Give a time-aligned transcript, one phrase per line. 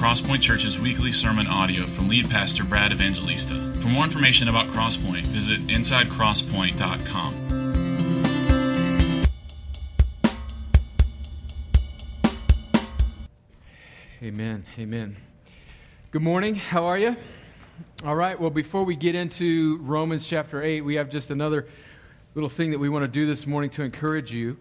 [0.00, 3.74] Crosspoint Church's weekly sermon audio from lead pastor Brad Evangelista.
[3.80, 7.34] For more information about Crosspoint, visit insidecrosspoint.com.
[14.22, 14.64] Amen.
[14.78, 15.16] Amen.
[16.12, 16.54] Good morning.
[16.54, 17.14] How are you?
[18.02, 18.40] All right.
[18.40, 21.68] Well, before we get into Romans chapter 8, we have just another
[22.34, 24.56] little thing that we want to do this morning to encourage you.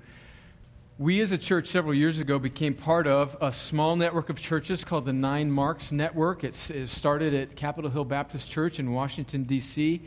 [1.00, 4.84] We, as a church, several years ago became part of a small network of churches
[4.84, 6.44] called the Nine Marks Network.
[6.44, 10.02] It's, it started at Capitol Hill Baptist Church in Washington, D.C.,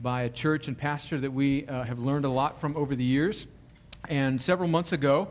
[0.00, 3.04] by a church and pastor that we uh, have learned a lot from over the
[3.04, 3.46] years.
[4.08, 5.28] And several months ago,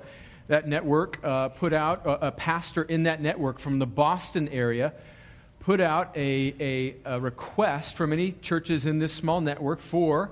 [0.49, 4.93] that network uh, put out a, a, pastor in that network from the Boston area
[5.61, 10.29] put out a, a, a request from any churches in this small network for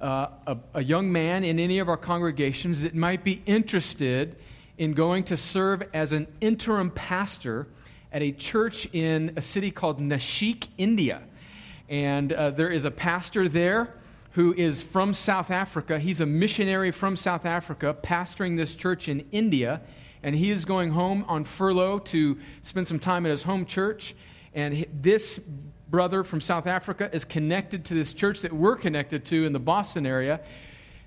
[0.00, 4.36] uh, a, a young man in any of our congregations that might be interested
[4.78, 7.66] in going to serve as an interim pastor
[8.12, 11.22] at a church in a city called Nashik, India.
[11.88, 13.94] And uh, there is a pastor there
[14.32, 15.98] who is from South Africa.
[15.98, 19.80] He's a missionary from South Africa, pastoring this church in India.
[20.22, 24.14] And he is going home on furlough to spend some time at his home church.
[24.54, 25.40] And this
[25.88, 29.60] brother from South Africa is connected to this church that we're connected to in the
[29.60, 30.40] Boston area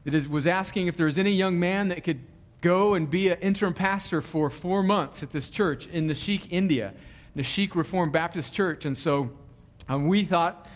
[0.03, 2.19] that is, was asking if there was any young man that could
[2.61, 6.93] go and be an interim pastor for four months at this church in Nashik, India,
[7.35, 8.85] Nashik Reformed Baptist Church.
[8.85, 9.29] And so
[9.89, 10.67] um, we thought,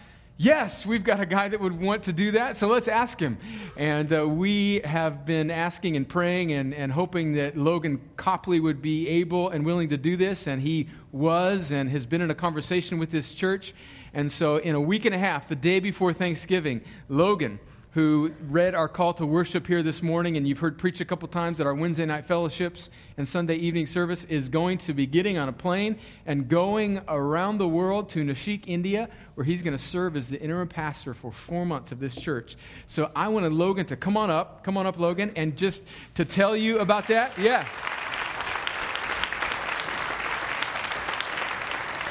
[0.42, 3.38] yes, we've got a guy that would want to do that, so let's ask him.
[3.78, 8.82] And uh, we have been asking and praying and, and hoping that Logan Copley would
[8.82, 12.36] be able and willing to do this, and he was and has been in a
[12.36, 13.74] conversation with this church.
[14.14, 17.60] And so, in a week and a half, the day before Thanksgiving, Logan,
[17.92, 21.28] who read our call to worship here this morning, and you've heard preach a couple
[21.28, 25.38] times at our Wednesday night fellowships and Sunday evening service, is going to be getting
[25.38, 29.84] on a plane and going around the world to Nashik, India, where he's going to
[29.84, 32.56] serve as the interim pastor for four months of this church.
[32.88, 35.84] So I wanted Logan to come on up, come on up, Logan, and just
[36.16, 37.38] to tell you about that.
[37.38, 37.68] Yeah.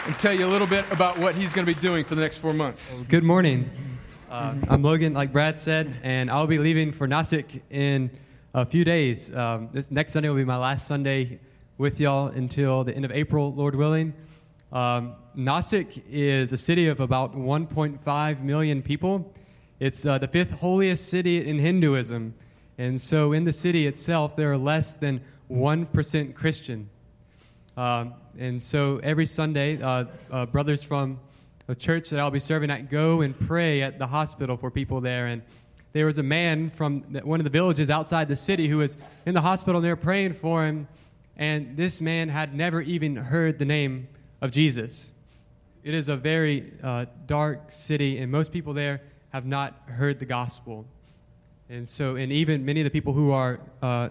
[0.06, 2.22] and tell you a little bit about what he's going to be doing for the
[2.22, 2.97] next four months.
[3.09, 3.71] Good morning.
[4.31, 8.09] Uh, I'm Logan, like Brad said, and I'll be leaving for Nasik in
[8.55, 9.35] a few days.
[9.35, 11.41] Um, this next Sunday will be my last Sunday
[11.79, 14.15] with y'all until the end of April, Lord willing.
[14.71, 19.35] Um, Nashik is a city of about 1.5 million people.
[19.81, 22.33] It's uh, the fifth holiest city in Hinduism.
[22.79, 25.21] And so in the city itself, there are less than
[25.51, 26.89] 1% Christian.
[27.77, 31.19] Um, and so every Sunday, uh, uh, brothers from
[31.70, 35.00] the church that I'll be serving at go and pray at the hospital for people
[35.00, 35.28] there.
[35.28, 35.41] And
[35.92, 39.34] there was a man from one of the villages outside the city who was in
[39.34, 40.88] the hospital and they were praying for him.
[41.36, 44.08] And this man had never even heard the name
[44.41, 45.12] of Jesus.
[45.84, 50.26] It is a very uh, dark city, and most people there have not heard the
[50.26, 50.84] gospel.
[51.69, 54.08] And so, and even many of the people who are uh,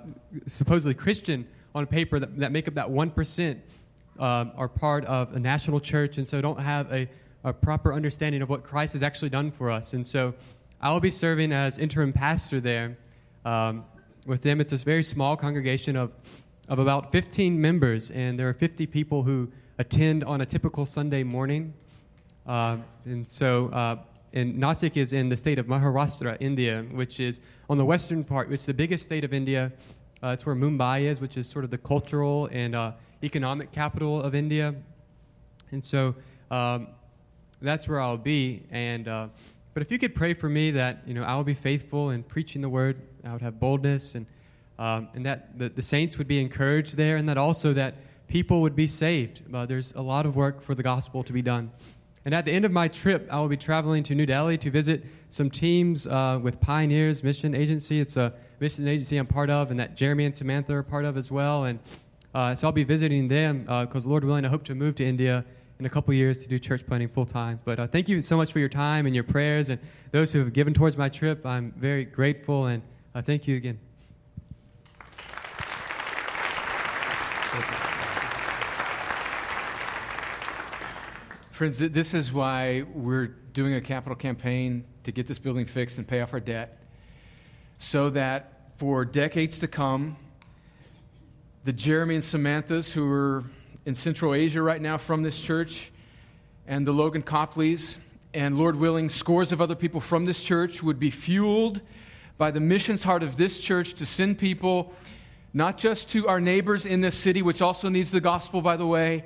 [0.47, 1.45] supposedly Christian
[1.75, 3.57] on paper that, that make up that 1%
[4.17, 7.09] um, are part of a national church and so don't have a,
[7.43, 9.93] a proper understanding of what Christ has actually done for us.
[9.93, 10.33] And so
[10.81, 12.97] I will be serving as interim pastor there.
[13.45, 13.85] Um,
[14.25, 16.11] with them, it's a very small congregation of,
[16.67, 21.23] of about 15 members, and there are 50 people who attend on a typical Sunday
[21.23, 21.73] morning.
[22.45, 23.97] Uh, and so, uh,
[24.33, 27.39] and Nashik is in the state of Maharashtra, India, which is
[27.69, 29.71] on the western part, which is the biggest state of India.
[30.21, 32.91] Uh, it's where Mumbai is, which is sort of the cultural and uh,
[33.23, 34.75] economic capital of India.
[35.71, 36.13] And so
[36.51, 36.87] um,
[37.61, 38.63] that's where I'll be.
[38.71, 39.27] And uh,
[39.73, 42.23] but if you could pray for me that you know I will be faithful in
[42.23, 44.25] preaching the word, I would have boldness, and
[44.77, 47.95] um, and that the, the, saints would be encouraged there, and that also that
[48.27, 49.41] people would be saved.
[49.53, 51.69] Uh, there's a lot of work for the gospel to be done.
[52.25, 54.71] And at the end of my trip, I will be traveling to New Delhi to
[54.71, 57.99] visit some teams uh, with Pioneers Mission Agency.
[57.99, 61.17] It's a mission agency I'm part of, and that Jeremy and Samantha are part of
[61.17, 61.65] as well.
[61.65, 61.79] And
[62.33, 65.05] uh, so I'll be visiting them because, uh, Lord willing, I hope to move to
[65.05, 65.43] India
[65.79, 67.57] in a couple years to do church planting full time.
[67.63, 69.79] But uh, thank you so much for your time and your prayers and
[70.11, 71.45] those who have given towards my trip.
[71.45, 72.83] I'm very grateful and
[73.15, 73.79] uh, thank you again.
[81.51, 86.05] Friends, this is why we're doing a capital campaign to get this building fixed and
[86.05, 86.83] pay off our debt
[87.77, 90.17] so that for decades to come,
[91.63, 93.45] the Jeremy and Samanthas who are
[93.89, 95.91] in Central Asia right now from this church,
[96.67, 97.97] and the Logan Copleys,
[98.35, 101.81] and Lord willing, scores of other people from this church would be fueled
[102.37, 104.93] by the missions heart of this church to send people
[105.55, 108.85] not just to our neighbors in this city, which also needs the gospel, by the
[108.85, 109.25] way,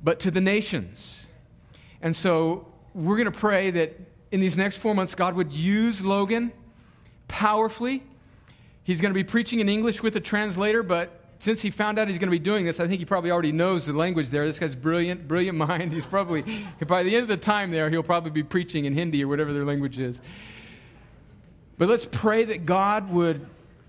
[0.00, 1.26] but to the nations.
[2.00, 3.98] And so we're going to pray that
[4.30, 6.52] in these next four months, God would use Logan
[7.26, 8.04] powerfully.
[8.84, 12.08] He's going to be preaching in English with a translator, but since he found out
[12.08, 14.46] he's going to be doing this, I think he probably already knows the language there.
[14.46, 15.92] This guy's brilliant, brilliant mind.
[15.92, 16.42] He's probably,
[16.86, 19.52] by the end of the time there, he'll probably be preaching in Hindi or whatever
[19.52, 20.20] their language is.
[21.76, 23.46] But let's pray that God would,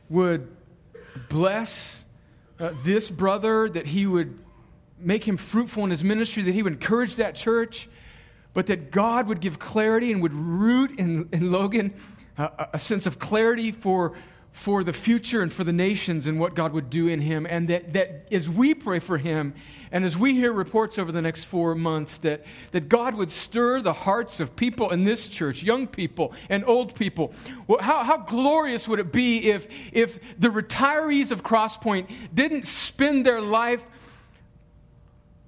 [0.09, 0.47] would
[1.30, 2.03] bless
[2.59, 4.39] uh, this brother, that he would
[4.98, 7.88] make him fruitful in his ministry, that he would encourage that church,
[8.53, 11.94] but that God would give clarity and would root in, in Logan
[12.38, 14.15] uh, a sense of clarity for
[14.56, 17.46] for the future and for the nations and what God would do in him.
[17.48, 19.54] And that, that as we pray for him
[19.92, 23.81] and as we hear reports over the next four months, that, that God would stir
[23.81, 27.34] the hearts of people in this church, young people and old people.
[27.81, 33.42] How, how glorious would it be if, if the retirees of Crosspoint didn't spend their
[33.42, 33.84] life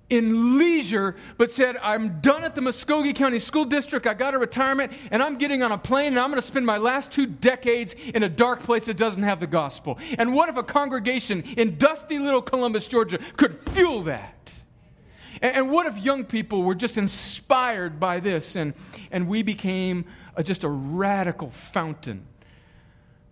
[0.10, 4.08] in leisure, but said, I'm done at the Muscogee County School District.
[4.08, 6.66] I got a retirement, and I'm getting on a plane, and I'm going to spend
[6.66, 10.00] my last two decades in a dark place that doesn't have the gospel.
[10.18, 14.34] And what if a congregation in dusty little Columbus, Georgia, could fuel that?
[15.42, 18.74] And, what if young people were just inspired by this, and,
[19.12, 20.06] and we became
[20.36, 22.26] a, just a radical fountain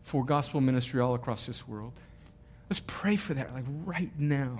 [0.03, 1.93] for gospel ministry all across this world?
[2.69, 4.59] Let's pray for that, like right now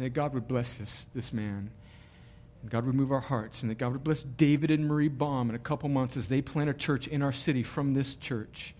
[0.00, 1.70] and that God would bless this, this man.
[2.62, 5.50] And God would move our hearts, and that God would bless David and Marie Baum
[5.50, 8.74] in a couple months as they plant a church in our city from this church.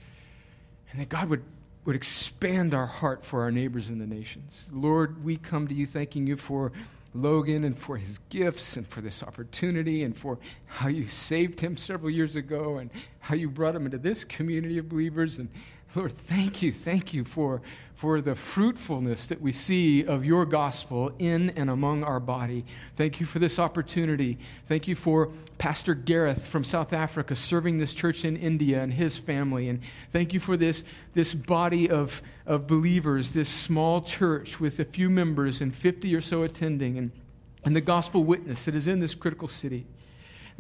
[0.91, 1.43] And that God would,
[1.85, 4.65] would expand our heart for our neighbors in the nations.
[4.73, 6.73] Lord, we come to you thanking you for
[7.13, 11.77] Logan and for his gifts and for this opportunity and for how you saved him
[11.77, 12.89] several years ago and
[13.19, 15.37] how you brought him into this community of believers.
[15.37, 15.51] And
[15.97, 17.63] Lord, thank you, thank you for,
[17.97, 22.65] for the fruitfulness that we see of your gospel in and among our body.
[22.95, 24.39] Thank you for this opportunity.
[24.69, 29.19] Thank you for Pastor Gareth from South Africa serving this church in India and his
[29.19, 29.69] family.
[29.69, 29.81] And
[30.13, 30.85] thank you for this,
[31.15, 36.21] this body of, of believers, this small church with a few members and 50 or
[36.21, 37.11] so attending, and,
[37.65, 39.87] and the gospel witness that is in this critical city.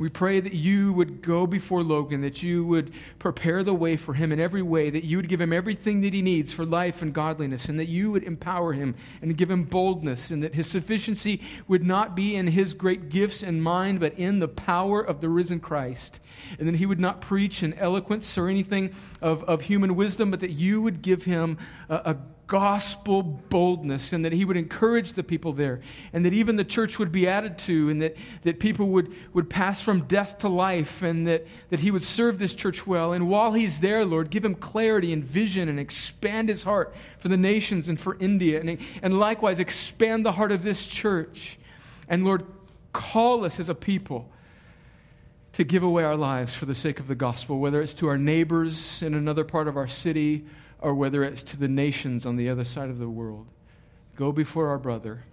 [0.00, 4.14] We pray that you would go before Logan, that you would prepare the way for
[4.14, 7.02] him in every way, that you would give him everything that he needs for life
[7.02, 10.66] and godliness, and that you would empower him and give him boldness, and that his
[10.66, 15.20] sufficiency would not be in his great gifts and mind, but in the power of
[15.20, 16.18] the risen Christ.
[16.58, 20.40] And that he would not preach in eloquence or anything of, of human wisdom, but
[20.40, 21.58] that you would give him
[21.90, 22.16] a, a
[22.50, 25.80] gospel boldness and that he would encourage the people there
[26.12, 29.48] and that even the church would be added to and that, that people would, would
[29.48, 33.12] pass from death to life and that, that he would serve this church well.
[33.12, 37.28] And while he's there, Lord, give him clarity and vision and expand his heart for
[37.28, 41.56] the nations and for India and, and likewise expand the heart of this church.
[42.08, 42.44] And Lord,
[42.92, 44.28] call us as a people
[45.52, 48.18] to give away our lives for the sake of the gospel, whether it's to our
[48.18, 50.44] neighbors in another part of our city
[50.80, 53.46] or whether it's to the nations on the other side of the world.
[54.16, 55.24] Go before our brother,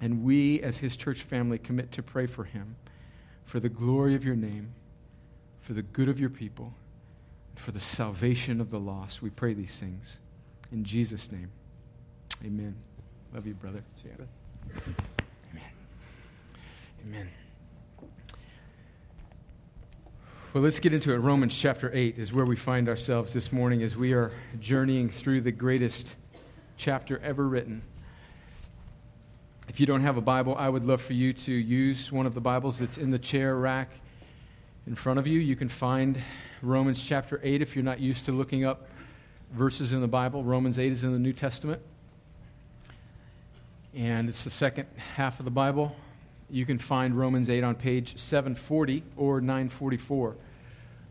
[0.00, 2.76] and we, as his church family, commit to pray for him,
[3.44, 4.72] for the glory of your name,
[5.60, 6.74] for the good of your people,
[7.50, 9.22] and for the salvation of the lost.
[9.22, 10.18] We pray these things.
[10.70, 11.50] In Jesus' name,
[12.44, 12.74] amen.
[13.34, 13.82] Love you, brother.
[15.52, 15.70] Amen.
[17.06, 17.28] Amen.
[20.52, 21.16] Well, let's get into it.
[21.16, 25.40] Romans chapter 8 is where we find ourselves this morning as we are journeying through
[25.40, 26.14] the greatest
[26.76, 27.80] chapter ever written.
[29.66, 32.34] If you don't have a Bible, I would love for you to use one of
[32.34, 33.92] the Bibles that's in the chair rack
[34.86, 35.40] in front of you.
[35.40, 36.20] You can find
[36.60, 38.88] Romans chapter 8 if you're not used to looking up
[39.54, 40.44] verses in the Bible.
[40.44, 41.80] Romans 8 is in the New Testament,
[43.94, 45.96] and it's the second half of the Bible
[46.52, 50.36] you can find Romans 8 on page 740 or 944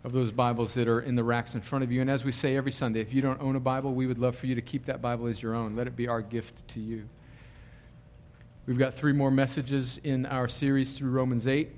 [0.03, 1.99] of those Bibles that are in the racks in front of you.
[1.99, 4.35] And as we say every Sunday, if you don't own a Bible, we would love
[4.35, 5.75] for you to keep that Bible as your own.
[5.75, 7.09] Let it be our gift to you.
[8.67, 11.71] We've got three more messages in our series through Romans 8.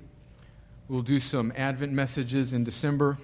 [0.90, 3.18] We'll do some Advent messages in December,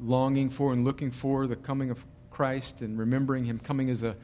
[0.00, 4.16] longing for and looking for the coming of Christ and remembering Him coming as a,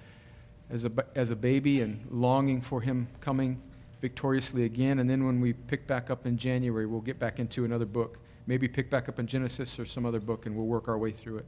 [0.71, 3.61] as a, as a baby and longing for Him coming
[4.05, 4.99] victoriously again.
[4.99, 8.19] And then when we pick back up in January, we'll get back into another book.
[8.47, 11.11] Maybe pick back up in Genesis or some other book, and we'll work our way
[11.11, 11.47] through it.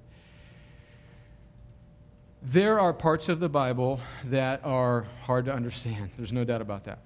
[2.40, 6.12] There are parts of the Bible that are hard to understand.
[6.16, 7.00] There's no doubt about that.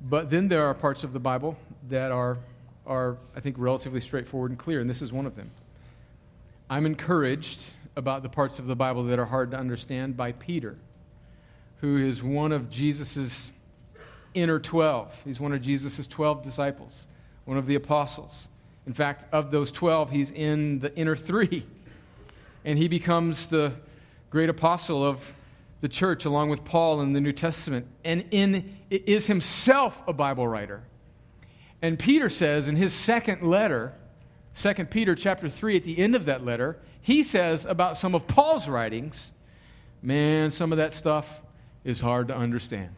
[0.00, 1.56] But then there are parts of the Bible
[1.88, 2.38] that are,
[2.84, 5.48] are, I think, relatively straightforward and clear, and this is one of them.
[6.68, 7.60] I'm encouraged
[7.94, 10.76] about the parts of the Bible that are hard to understand by Peter,
[11.76, 13.52] who is one of Jesus's
[14.34, 15.12] inner 12.
[15.24, 17.06] He's one of Jesus' 12 disciples,
[17.44, 18.48] one of the apostles.
[18.86, 21.66] In fact, of those 12, he's in the inner three.
[22.64, 23.72] And he becomes the
[24.30, 25.34] great apostle of
[25.82, 30.46] the church along with Paul in the New Testament and in is himself a Bible
[30.46, 30.82] writer.
[31.82, 33.92] And Peter says in his second letter,
[34.56, 38.28] 2 Peter chapter 3 at the end of that letter, he says about some of
[38.28, 39.32] Paul's writings,
[40.02, 41.42] man, some of that stuff
[41.84, 42.94] is hard to understand.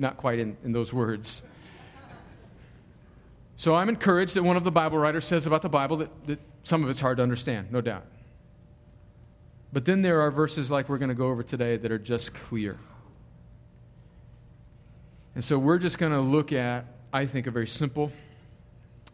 [0.00, 1.42] Not quite in, in those words.
[3.56, 6.38] So I'm encouraged that one of the Bible writers says about the Bible that, that
[6.64, 8.06] some of it's hard to understand, no doubt.
[9.72, 12.32] But then there are verses like we're going to go over today that are just
[12.32, 12.78] clear.
[15.34, 18.10] And so we're just going to look at, I think, a very simple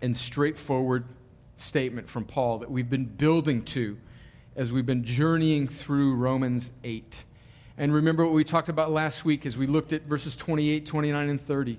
[0.01, 1.05] and straightforward
[1.57, 3.99] statement from Paul that we've been building to
[4.55, 7.25] as we've been journeying through Romans 8.
[7.79, 11.29] And remember what we talked about last week as we looked at verses 28, 29,
[11.29, 11.79] and 30.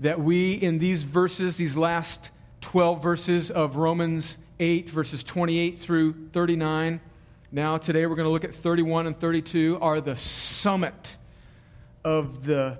[0.00, 6.28] That we, in these verses, these last 12 verses of Romans 8, verses 28 through
[6.32, 7.00] 39,
[7.50, 11.16] now, today we're going to look at 31 and 32 are the summit
[12.04, 12.78] of the,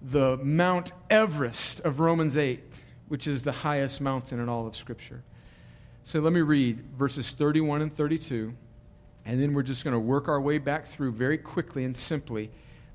[0.00, 2.62] the Mount Everest of Romans 8,
[3.08, 5.22] which is the highest mountain in all of Scripture.
[6.04, 8.54] So let me read verses 31 and 32,
[9.28, 12.50] and then we're just going to work our way back through very quickly and simply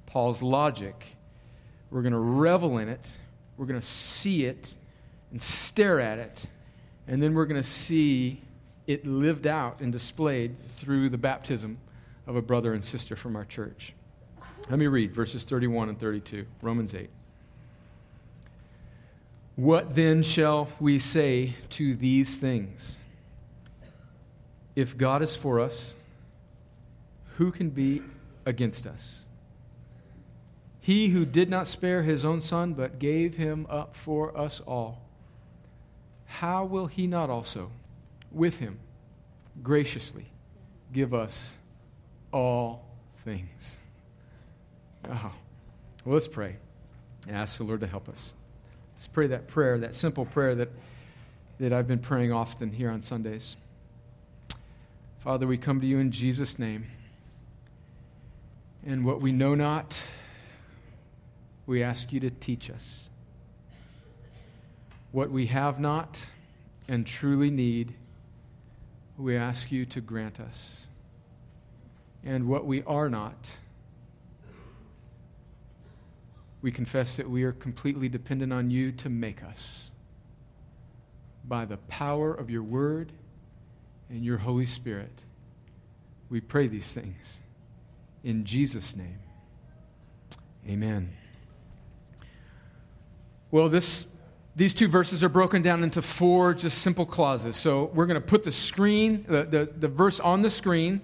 [0.08, 1.06] Paul's logic.
[1.92, 3.18] We're going to revel in it,
[3.56, 4.76] we're going to see it
[5.32, 6.48] and stare at it,
[7.08, 8.42] and then we're going to see
[8.88, 11.78] it lived out and displayed through the baptism
[12.26, 13.94] of a brother and sister from our church.
[14.72, 17.12] Let me read verses 31 and 32, Romans 8.
[19.56, 22.98] What then shall we say to these things?
[24.76, 25.94] If God is for us,
[27.38, 28.02] who can be
[28.46, 29.22] against us?
[30.80, 35.02] He who did not spare his own son, but gave him up for us all,
[36.26, 37.72] how will he not also?
[38.34, 38.80] with him
[39.62, 40.26] graciously
[40.92, 41.54] give us
[42.32, 42.86] all
[43.24, 43.78] things.
[45.10, 45.32] Oh.
[46.04, 46.58] Well, let's pray
[47.28, 48.34] and ask the Lord to help us.
[48.96, 50.70] Let's pray that prayer, that simple prayer that,
[51.60, 53.56] that I've been praying often here on Sundays.
[55.20, 56.86] Father, we come to you in Jesus' name.
[58.86, 59.98] And what we know not,
[61.66, 63.10] we ask you to teach us.
[65.12, 66.20] What we have not
[66.90, 67.94] and truly need,
[69.18, 70.88] we ask you to grant us.
[72.26, 73.52] And what we are not,
[76.62, 79.92] we confess that we are completely dependent on you to make us
[81.46, 83.14] by the power of your word
[84.10, 85.22] and your Holy Spirit.
[86.30, 87.40] We pray these things
[88.24, 89.20] in Jesus' name.
[90.68, 91.14] Amen.
[93.52, 94.08] Well, this
[94.56, 97.56] these two verses are broken down into four just simple clauses.
[97.56, 101.02] So we're going to put the screen, the, the, the verse on the screen,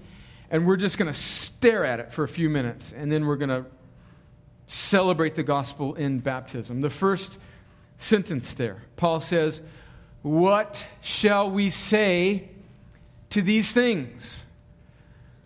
[0.51, 2.93] and we're just going to stare at it for a few minutes.
[2.95, 3.65] And then we're going to
[4.67, 6.81] celebrate the gospel in baptism.
[6.81, 7.39] The first
[7.97, 9.63] sentence there, Paul says,
[10.21, 12.49] What shall we say
[13.31, 14.45] to these things?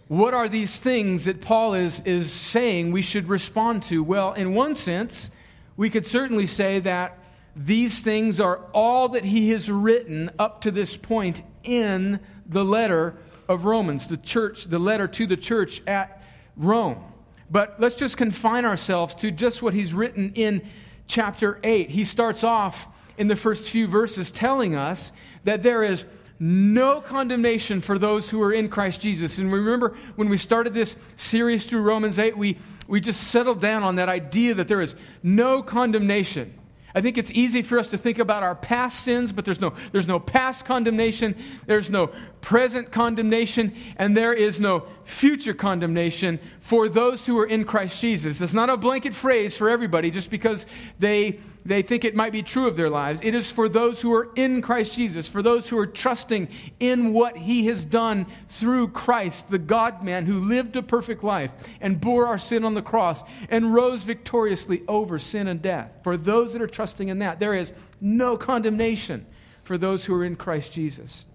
[0.07, 4.03] What are these things that Paul is, is saying we should respond to?
[4.03, 5.31] Well, in one sense,
[5.77, 7.17] we could certainly say that
[7.55, 13.15] these things are all that he has written up to this point in the letter
[13.47, 16.21] of Romans, the church, the letter to the church at
[16.57, 17.03] Rome.
[17.49, 20.67] But let's just confine ourselves to just what he's written in
[21.07, 21.89] chapter 8.
[21.89, 25.11] He starts off in the first few verses telling us
[25.43, 26.05] that there is
[26.43, 29.37] no condemnation for those who are in Christ Jesus.
[29.37, 33.81] And remember when we started this series through Romans 8, we, we just settled down
[33.81, 36.53] on that idea that there is no condemnation.
[36.93, 39.73] I think it's easy for us to think about our past sins, but there's no,
[39.93, 41.33] there's no past condemnation,
[41.65, 42.07] there's no
[42.41, 48.41] present condemnation, and there is no future condemnation for those who are in Christ Jesus.
[48.41, 50.65] It's not a blanket phrase for everybody just because
[50.99, 53.21] they they think it might be true of their lives.
[53.23, 57.13] It is for those who are in Christ Jesus, for those who are trusting in
[57.13, 62.01] what He has done through Christ, the God man who lived a perfect life and
[62.01, 65.91] bore our sin on the cross and rose victoriously over sin and death.
[66.03, 69.25] For those that are trusting in that, there is no condemnation
[69.63, 71.25] for those who are in Christ Jesus.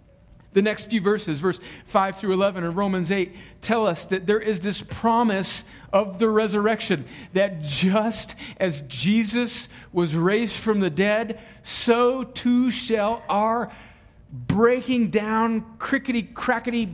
[0.52, 4.40] The next few verses, verse 5 through 11 in Romans 8, tell us that there
[4.40, 11.40] is this promise of the resurrection that just as Jesus was raised from the dead,
[11.62, 13.73] so too shall our
[14.30, 16.87] breaking down, crickety, crackety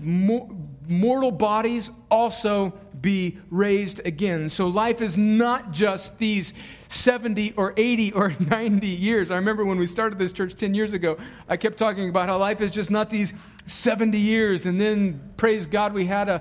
[0.88, 4.48] mortal bodies also be raised again.
[4.48, 6.54] So life is not just these
[6.88, 9.30] 70 or 80 or 90 years.
[9.30, 12.38] I remember when we started this church 10 years ago, I kept talking about how
[12.38, 13.32] life is just not these
[13.66, 14.66] 70 years.
[14.66, 16.40] And then, praise God, we had an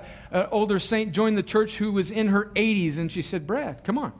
[0.50, 3.98] older saint join the church who was in her 80s, and she said, Brad, come
[3.98, 4.12] on.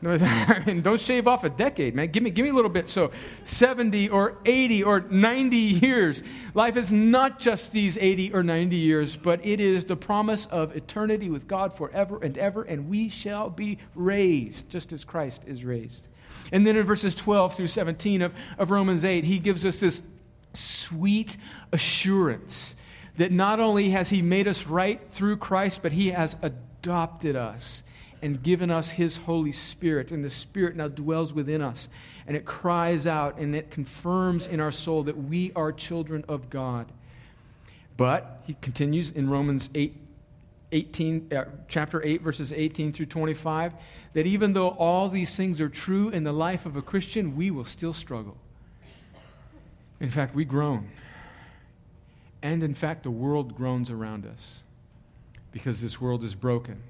[0.04, 2.12] I mean, don't shave off a decade, man.
[2.12, 2.88] Give me, give me a little bit.
[2.88, 3.10] So,
[3.44, 6.22] 70 or 80 or 90 years.
[6.54, 10.76] Life is not just these 80 or 90 years, but it is the promise of
[10.76, 15.64] eternity with God forever and ever, and we shall be raised just as Christ is
[15.64, 16.06] raised.
[16.52, 20.00] And then in verses 12 through 17 of, of Romans 8, he gives us this
[20.54, 21.36] sweet
[21.72, 22.76] assurance
[23.16, 27.82] that not only has he made us right through Christ, but he has adopted us
[28.22, 30.10] and given us His Holy Spirit.
[30.10, 31.88] And the Spirit now dwells within us.
[32.26, 36.50] And it cries out and it confirms in our soul that we are children of
[36.50, 36.86] God.
[37.96, 39.96] But he continues in Romans 8,
[40.72, 43.72] 18, uh, chapter 8, verses 18 through 25,
[44.12, 47.50] that even though all these things are true in the life of a Christian, we
[47.50, 48.36] will still struggle.
[50.00, 50.88] In fact, we groan.
[52.42, 54.62] And in fact, the world groans around us
[55.50, 56.80] because this world is broken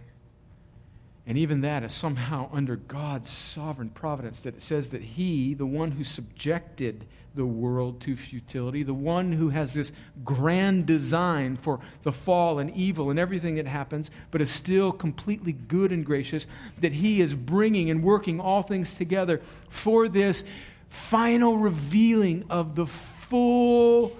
[1.28, 5.66] and even that is somehow under God's sovereign providence, that it says that He, the
[5.66, 7.04] one who subjected
[7.34, 9.92] the world to futility, the one who has this
[10.24, 15.52] grand design for the fall and evil and everything that happens, but is still completely
[15.52, 16.46] good and gracious,
[16.80, 20.44] that He is bringing and working all things together for this
[20.88, 24.16] final revealing of the full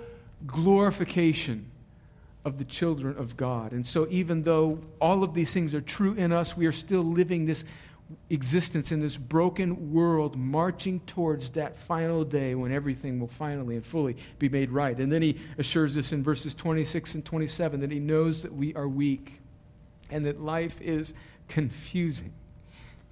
[0.47, 1.71] glorification
[2.49, 3.73] of the children of God.
[3.73, 7.02] And so, even though all of these things are true in us, we are still
[7.02, 7.64] living this
[8.31, 13.85] existence in this broken world, marching towards that final day when everything will finally and
[13.85, 14.99] fully be made right.
[14.99, 18.75] And then he assures us in verses 26 and 27 that he knows that we
[18.75, 19.40] are weak
[20.11, 21.12] and that life is
[21.49, 22.33] confusing.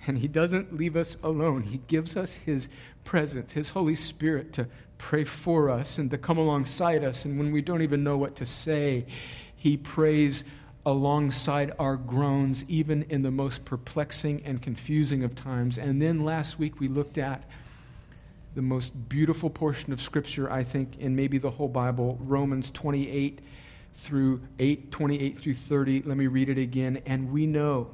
[0.07, 1.63] And he doesn't leave us alone.
[1.63, 2.69] He gives us his
[3.05, 4.67] presence, his Holy Spirit, to
[4.99, 7.25] pray for us and to come alongside us.
[7.25, 9.07] And when we don't even know what to say,
[9.55, 10.45] He prays
[10.85, 15.79] alongside our groans, even in the most perplexing and confusing of times.
[15.79, 17.43] And then last week we looked at
[18.55, 23.41] the most beautiful portion of Scripture, I think, in maybe the whole Bible, Romans 28
[23.97, 26.03] through 8, 28 through 30.
[26.03, 27.03] Let me read it again.
[27.05, 27.91] And we know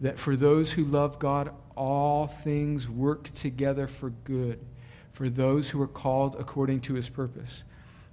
[0.00, 4.58] that for those who love God, all things work together for good
[5.14, 7.62] for those who are called according to his purpose.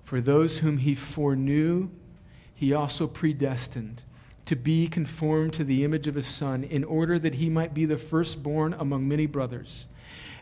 [0.03, 1.89] For those whom he foreknew,
[2.53, 4.03] he also predestined
[4.45, 7.85] to be conformed to the image of his Son, in order that he might be
[7.85, 9.87] the firstborn among many brothers.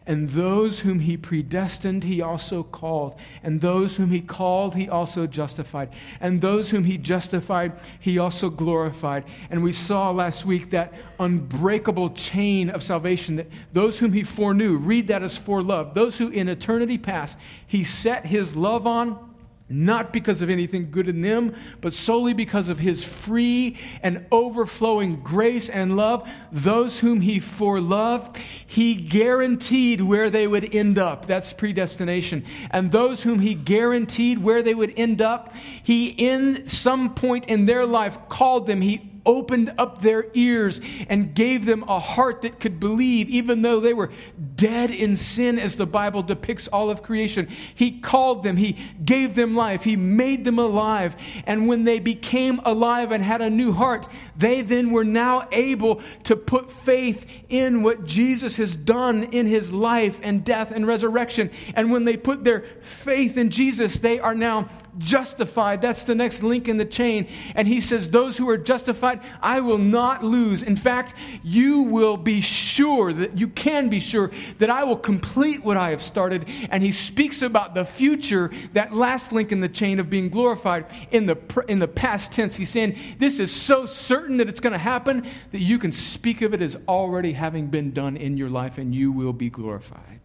[0.10, 3.16] And those whom he predestined, he also called.
[3.44, 5.92] And those whom he called, he also justified.
[6.20, 9.26] And those whom he justified, he also glorified.
[9.52, 14.78] And we saw last week that unbreakable chain of salvation that those whom he foreknew,
[14.78, 15.94] read that as for love.
[15.94, 19.29] Those who in eternity past he set his love on
[19.70, 25.22] not because of anything good in them, but solely because of his free and overflowing
[25.22, 26.30] grace and love.
[26.52, 31.28] Those whom he foreloved, he guaranteed where they would end up.
[31.28, 32.46] That's predestination.
[32.72, 35.54] And those whom he guaranteed where they would end up,
[35.84, 38.82] he, in some point in their life, called them.
[38.82, 43.80] He opened up their ears and gave them a heart that could believe, even though
[43.80, 44.10] they were
[44.56, 47.48] dead in sin, as the Bible depicts all of creation.
[47.76, 51.16] He called them, He gave them life, He made them alive.
[51.46, 56.02] And when they became alive and had a new heart, they then were now able
[56.24, 61.52] to put faith in what Jesus has done in His life and death and resurrection.
[61.76, 65.82] And when they put their faith in Jesus, they are now justified.
[65.82, 67.28] That's the next link in the chain.
[67.56, 70.62] And he says, Those who are justified, I will not lose.
[70.62, 75.64] In fact, you will be sure that you can be sure that I will complete
[75.64, 76.48] what I have started.
[76.70, 80.86] And he speaks about the future, that last link in the chain of being glorified
[81.12, 82.56] in the, in the past tense.
[82.56, 86.42] He's saying, This is so certain that it's going to happen that you can speak
[86.42, 90.20] of it as already having been done in your life and you will be glorified.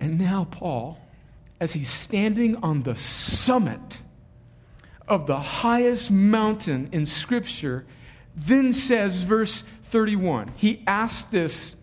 [0.00, 0.98] And now, Paul
[1.62, 4.02] as he's standing on the summit
[5.06, 7.86] of the highest mountain in Scripture,
[8.34, 11.76] then says, verse 31, he asked this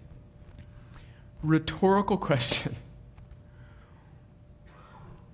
[1.41, 2.75] rhetorical question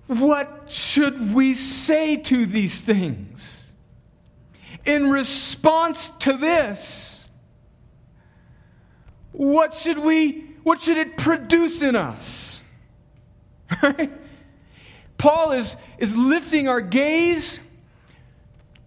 [0.06, 3.68] What should we say to these things?
[4.84, 7.28] In response to this,
[9.32, 12.62] what should we, what should it produce in us?
[13.82, 14.12] Right?
[15.18, 17.58] Paul is, is lifting our gaze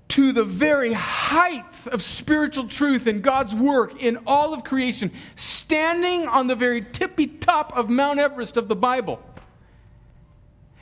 [0.10, 6.28] to the very height of spiritual truth and God's work in all of creation, standing
[6.28, 9.22] on the very tippy top of Mount Everest of the Bible.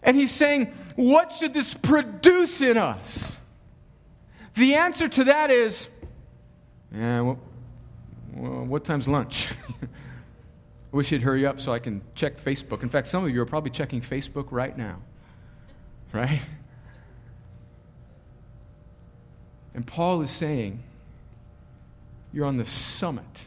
[0.02, 3.38] And he's saying, What should this produce in us?
[4.56, 5.88] The answer to that is,
[6.92, 7.40] yeah, well,
[8.34, 9.50] well what time's lunch?
[9.82, 9.88] I
[10.92, 12.82] wish you'd hurry up so I can check Facebook.
[12.82, 15.00] In fact, some of you are probably checking Facebook right now,
[16.18, 16.42] right?
[19.76, 20.82] And Paul is saying,
[22.34, 23.46] You're on the summit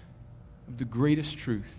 [0.69, 1.75] of the greatest truth.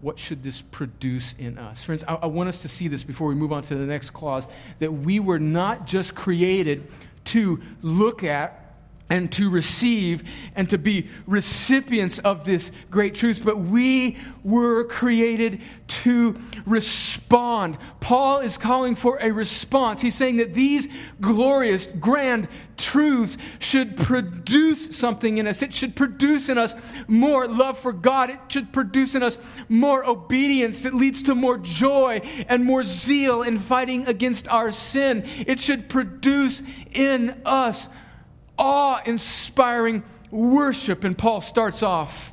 [0.00, 1.84] What should this produce in us?
[1.84, 4.10] Friends, I, I, want us to see this before we move on to the next
[4.10, 4.46] clause
[4.78, 6.86] that we were not just created
[7.26, 8.61] to look at
[9.12, 10.24] and to receive
[10.56, 17.76] and to be recipients of this great truth, but we were created to respond.
[18.00, 20.00] Paul is calling for a response.
[20.00, 20.88] He's saying that these
[21.20, 22.48] glorious, grand
[22.78, 25.60] truths should produce something in us.
[25.60, 26.74] It should produce in us
[27.06, 28.30] more love for God.
[28.30, 29.36] It should produce in us
[29.68, 35.24] more obedience that leads to more joy and more zeal in fighting against our sin.
[35.46, 36.62] It should produce
[36.94, 37.90] in us
[38.58, 41.04] awe inspiring worship.
[41.04, 42.32] And Paul starts off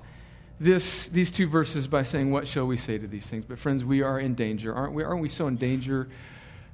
[0.60, 3.45] this, these two verses by saying, What shall we say to these things?
[3.45, 5.03] But, friends, we are in danger, aren't we?
[5.03, 6.10] Aren't we so in danger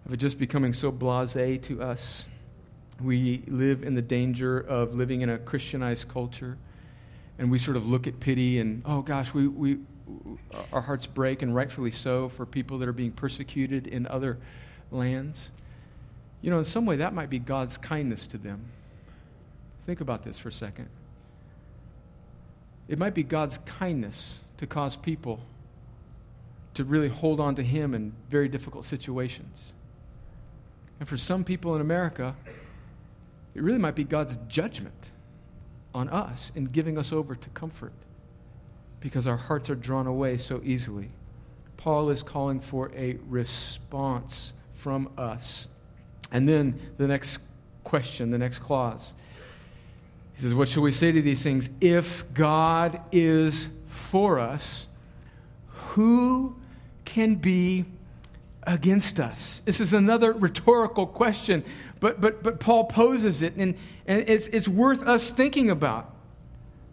[0.05, 2.25] of it just becoming so blase to us?
[3.01, 6.57] We live in the danger of living in a Christianized culture,
[7.37, 9.79] and we sort of look at pity and, oh gosh, we, we,
[10.71, 14.37] our hearts break, and rightfully so, for people that are being persecuted in other
[14.91, 15.51] lands.
[16.41, 18.65] You know, in some way, that might be God's kindness to them.
[19.85, 20.89] Think about this for a second.
[22.87, 25.39] It might be God's kindness to cause people
[26.75, 29.73] to really hold on to Him in very difficult situations.
[30.99, 32.35] And for some people in America,
[33.53, 35.11] it really might be God's judgment
[35.93, 37.93] on us in giving us over to comfort
[38.99, 41.09] because our hearts are drawn away so easily.
[41.77, 45.67] Paul is calling for a response from us.
[46.31, 47.39] And then the next
[47.83, 49.13] question, the next clause
[50.35, 51.69] he says, What shall we say to these things?
[51.79, 54.87] If God is for us,
[55.67, 56.55] who
[57.05, 57.85] can be
[58.63, 59.61] against us?
[59.65, 61.63] This is another rhetorical question,
[61.99, 66.11] but, but, but Paul poses it, and, and it's, it's worth us thinking about.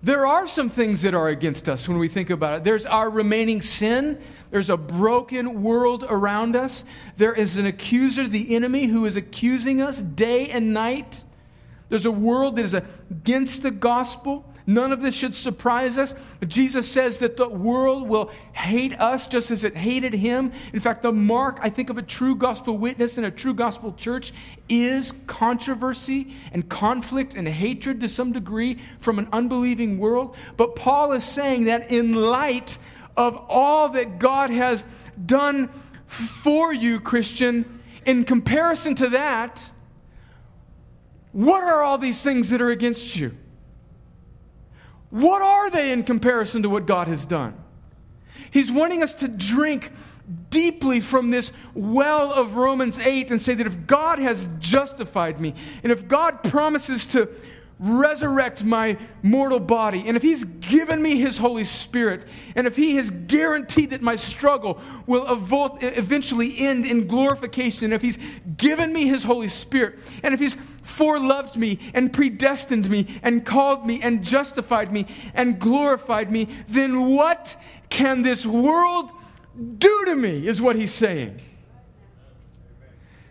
[0.05, 2.65] There are some things that are against us when we think about it.
[2.65, 4.21] There's our remaining sin.
[4.51, 6.83] There's a broken world around us.
[7.17, 11.23] There is an accuser, the enemy, who is accusing us day and night.
[11.93, 14.51] There's a world that is against the gospel.
[14.67, 16.15] None of this should surprise us.
[16.49, 20.53] Jesus says that the world will hate us just as it hated him.
[20.73, 23.93] In fact, the mark, I think, of a true gospel witness and a true gospel
[23.93, 24.33] church
[24.71, 30.35] is controversy and conflict and hatred to some degree from an unbelieving world.
[30.57, 32.79] But Paul is saying that in light
[33.19, 34.83] of all that God has
[35.27, 35.69] done
[36.07, 39.71] for you, Christian, in comparison to that,
[41.33, 43.35] what are all these things that are against you?
[45.11, 47.55] What are they in comparison to what God has done?
[48.51, 49.93] He's wanting us to drink
[50.51, 55.55] deeply from this well of Romans 8 and say that if God has justified me,
[55.83, 57.29] and if God promises to
[57.79, 62.97] resurrect my mortal body, and if He's given me His Holy Spirit, and if He
[62.97, 65.27] has guaranteed that my struggle will
[65.81, 68.19] eventually end in glorification, and if He's
[68.57, 73.87] given me His Holy Spirit, and if He's foreloved me and predestined me and called
[73.87, 77.57] me and justified me and glorified me, then what
[77.89, 79.13] can this world
[79.79, 80.47] do to me?
[80.47, 81.41] Is what He's saying.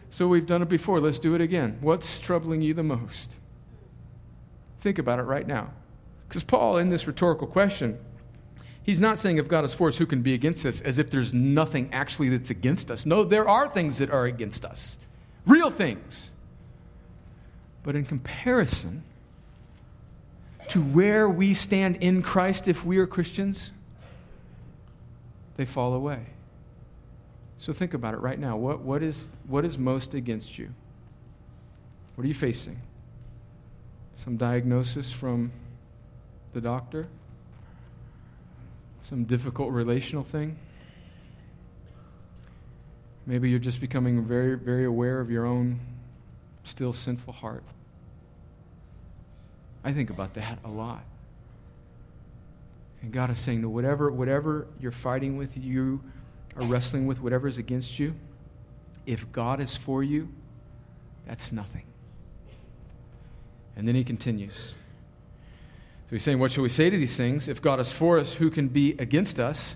[0.10, 1.00] So we've done it before.
[1.00, 1.78] Let's do it again.
[1.82, 3.32] What's troubling you the most?
[4.82, 5.72] Think about it right now.
[6.28, 7.98] Because Paul, in this rhetorical question,
[8.84, 11.10] he's not saying if God is for us, who can be against us, as if
[11.10, 13.06] there's nothing actually that's against us.
[13.06, 14.98] No, there are things that are against us,
[15.46, 16.32] real things.
[17.84, 19.04] But in comparison
[20.70, 23.72] to where we stand in Christ if we are Christians,
[25.58, 26.28] they fall away.
[27.58, 28.58] So think about it right now.
[28.58, 30.70] What, what, is, what is most against you?
[32.16, 32.82] What are you facing?
[34.24, 35.52] some diagnosis from
[36.54, 37.08] the doctor,
[39.02, 40.58] some difficult relational thing.
[43.26, 45.80] Maybe you're just becoming very, very aware of your own
[46.64, 47.64] still sinful heart.
[49.84, 51.04] I think about that a lot.
[53.02, 56.02] And God is saying that whatever, whatever you're fighting with, you
[56.56, 58.14] are wrestling with, whatever is against you,
[59.06, 60.30] If God is for you,
[61.26, 61.86] that's nothing.
[63.76, 64.76] And then he continues.
[66.06, 67.48] So he's saying, What shall we say to these things?
[67.48, 69.76] If God is for us, who can be against us?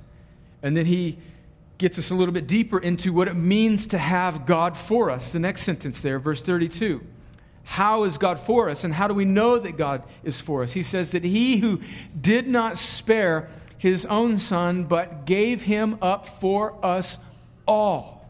[0.62, 1.18] And then he
[1.78, 5.32] gets us a little bit deeper into what it means to have God for us.
[5.32, 7.02] The next sentence there, verse 32.
[7.64, 10.72] How is God for us, and how do we know that God is for us?
[10.72, 11.82] He says that he who
[12.20, 17.18] did not spare his own son, but gave him up for us
[17.68, 18.28] all.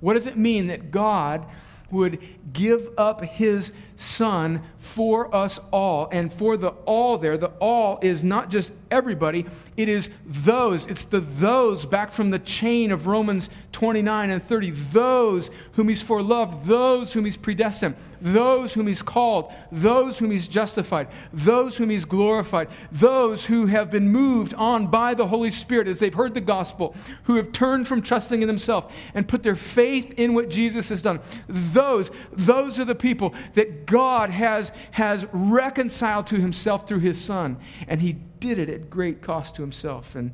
[0.00, 1.46] What does it mean that God
[1.92, 2.18] would
[2.52, 6.08] give up his son for us all.
[6.10, 10.86] And for the all there, the all is not just everybody, it is those.
[10.86, 14.70] It's the those back from the chain of Romans 29 and 30.
[14.70, 20.46] Those whom he's foreloved, those whom he's predestined, those whom he's called, those whom he's
[20.46, 25.88] justified, those whom he's glorified, those who have been moved on by the Holy Spirit
[25.88, 29.56] as they've heard the gospel, who have turned from trusting in themselves and put their
[29.56, 31.20] faith in what Jesus has done.
[31.48, 37.58] Those, those are the people that God has, has reconciled to himself through his Son.
[37.88, 40.14] And he did it at great cost to himself.
[40.14, 40.32] And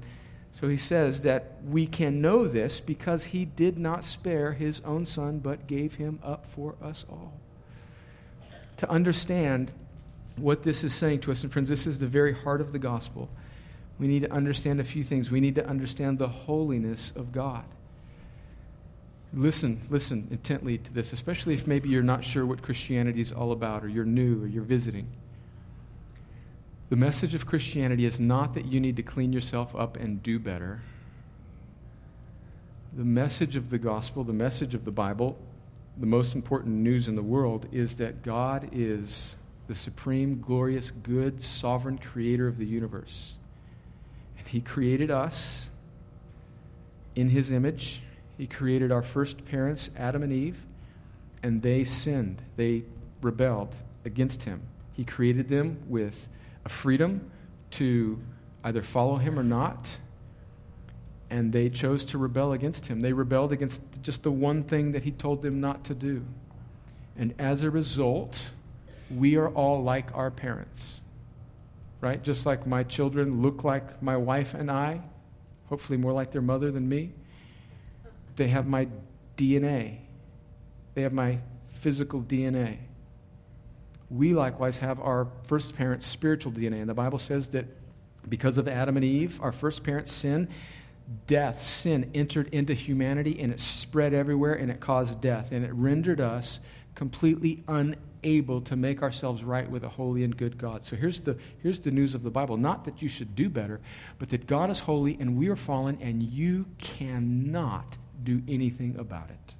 [0.52, 5.06] so he says that we can know this because he did not spare his own
[5.06, 7.40] Son, but gave him up for us all.
[8.78, 9.70] To understand
[10.36, 12.78] what this is saying to us, and friends, this is the very heart of the
[12.78, 13.28] gospel.
[13.98, 15.30] We need to understand a few things.
[15.30, 17.64] We need to understand the holiness of God.
[19.34, 23.52] Listen, listen intently to this, especially if maybe you're not sure what Christianity is all
[23.52, 25.08] about, or you're new, or you're visiting.
[26.88, 30.38] The message of Christianity is not that you need to clean yourself up and do
[30.38, 30.80] better.
[32.96, 35.36] The message of the gospel, the message of the Bible,
[35.98, 41.42] the most important news in the world is that God is the supreme, glorious, good,
[41.42, 43.34] sovereign creator of the universe.
[44.38, 45.70] And He created us
[47.14, 48.02] in His image
[48.38, 50.64] he created our first parents, Adam and Eve,
[51.42, 52.40] and they sinned.
[52.56, 52.84] They
[53.20, 54.62] rebelled against Him.
[54.92, 56.28] He created them with
[56.64, 57.32] a freedom
[57.72, 58.18] to
[58.62, 59.98] either follow Him or not,
[61.30, 63.00] and they chose to rebel against Him.
[63.00, 66.24] They rebelled against just the one thing that He told them not to do.
[67.16, 68.38] And as a result,
[69.14, 71.00] we are all like our parents,
[72.00, 72.22] right?
[72.22, 75.00] Just like my children look like my wife and I,
[75.66, 77.12] hopefully more like their mother than me.
[78.36, 78.88] They have my
[79.36, 79.98] DNA,
[80.94, 81.38] they have my
[81.68, 82.78] physical DNA.
[84.10, 86.80] We likewise have our first parent's spiritual DNA.
[86.80, 87.66] And the Bible says that
[88.28, 90.48] because of Adam and Eve, our first parent's sin,
[91.26, 95.52] death, sin entered into humanity and it spread everywhere and it caused death.
[95.52, 96.60] And it rendered us
[96.94, 100.84] completely unable to make ourselves right with a holy and good God.
[100.84, 103.80] So here's the, here's the news of the Bible not that you should do better,
[104.18, 109.30] but that God is holy and we are fallen and you cannot do anything about
[109.30, 109.54] it.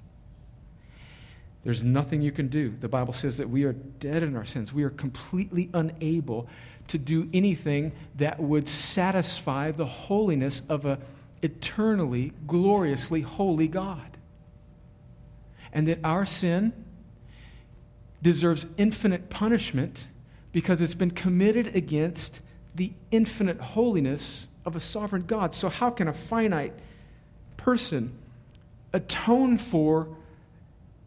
[1.63, 2.73] There's nothing you can do.
[2.79, 4.71] The Bible says that we are dead in our sins.
[4.71, 6.47] We are completely unable
[6.87, 10.99] to do anything that would satisfy the holiness of a
[11.41, 14.17] eternally, gloriously holy God.
[15.71, 16.73] And that our sin
[18.21, 20.07] deserves infinite punishment
[20.51, 22.41] because it's been committed against
[22.75, 25.53] the infinite holiness of a sovereign God.
[25.53, 26.73] So, how can a finite
[27.57, 28.17] person
[28.93, 30.15] atone for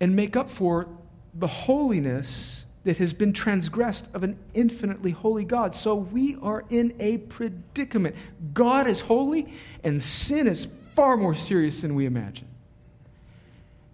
[0.01, 0.88] and make up for
[1.35, 5.75] the holiness that has been transgressed of an infinitely holy God.
[5.75, 8.16] So we are in a predicament.
[8.53, 9.53] God is holy,
[9.85, 12.49] and sin is far more serious than we imagine.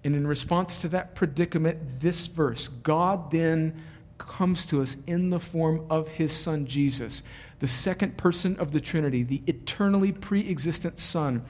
[0.04, 3.82] And in response to that predicament, this verse God then
[4.16, 7.22] comes to us in the form of his son Jesus,
[7.60, 11.44] the second person of the Trinity, the eternally pre existent Son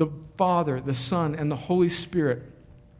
[0.00, 2.49] the Father, the Son, and the Holy Spirit,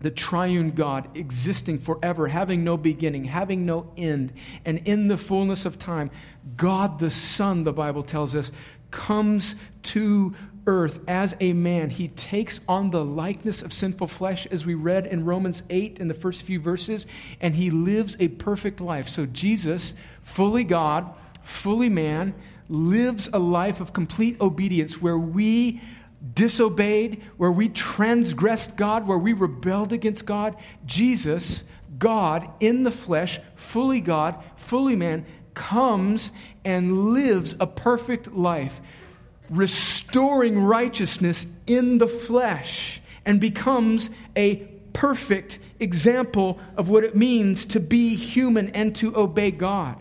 [0.01, 4.33] the triune God, existing forever, having no beginning, having no end,
[4.65, 6.11] and in the fullness of time,
[6.57, 8.51] God the Son, the Bible tells us,
[8.91, 10.35] comes to
[10.67, 11.91] earth as a man.
[11.91, 16.09] He takes on the likeness of sinful flesh, as we read in Romans 8 in
[16.09, 17.07] the first few verses,
[17.41, 19.09] and he lives a perfect life.
[19.09, 22.35] So Jesus, fully God, fully man,
[22.69, 25.81] lives a life of complete obedience where we
[26.35, 31.65] disobeyed, where we transgressed God, where we rebelled against God, Jesus,
[31.99, 36.31] God in the flesh, fully God, fully man, comes
[36.65, 38.81] and lives a perfect life,
[39.49, 44.57] restoring righteousness in the flesh, and becomes a
[44.93, 49.99] perfect example of what it means to be human and to obey God.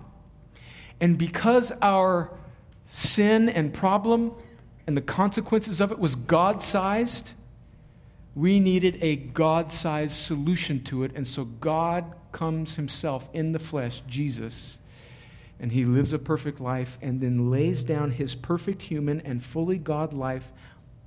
[0.99, 2.31] And because our
[2.85, 4.33] sin and problem
[4.89, 7.33] and the consequences of it was God sized,
[8.33, 11.11] We needed a God sized solution to it.
[11.13, 14.79] And so God comes himself in the flesh, Jesus,
[15.59, 19.77] and he lives a perfect life and then lays down his perfect human and fully
[19.77, 20.51] God life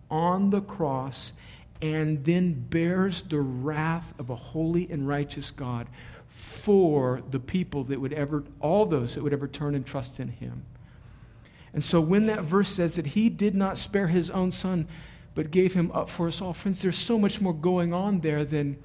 [0.09, 1.33] on the cross
[1.81, 5.89] and then bears the wrath of a holy and righteous God
[6.29, 10.29] for the people that would ever, all those that would ever turn and trust in
[10.29, 10.67] him.
[11.75, 14.87] And so when that verse says that he did not spare his own son,
[15.35, 18.45] but gave him up for us all, friends, there's so much more going on there
[18.45, 18.77] than,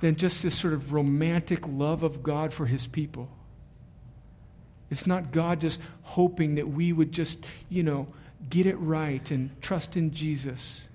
[0.00, 3.28] than just this sort of romantic love of God for his people.
[4.90, 8.06] It's not God just hoping that we would just, you know,
[8.48, 10.86] get it right and trust in Jesus.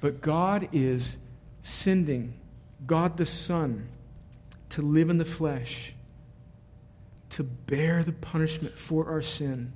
[0.00, 1.16] But God is
[1.62, 2.34] sending
[2.86, 3.88] God the Son
[4.70, 5.92] to live in the flesh,
[7.30, 9.72] to bear the punishment for our sin,